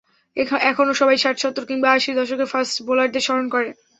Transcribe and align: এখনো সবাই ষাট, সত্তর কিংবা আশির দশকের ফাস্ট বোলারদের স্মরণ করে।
এখনো 0.69 0.91
সবাই 0.99 1.17
ষাট, 1.17 1.35
সত্তর 1.39 1.63
কিংবা 1.69 1.89
আশির 1.91 2.17
দশকের 2.19 2.51
ফাস্ট 2.53 2.75
বোলারদের 2.87 3.25
স্মরণ 3.25 3.45
করে। 3.53 3.69